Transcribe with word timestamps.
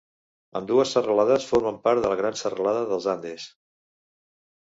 Ambdues 0.59 0.93
serralades 0.95 1.45
formen 1.49 1.77
part 1.83 2.01
de 2.05 2.09
la 2.13 2.17
gran 2.21 2.39
serralada 2.39 2.81
dels 2.93 3.07
Andes. 3.15 3.47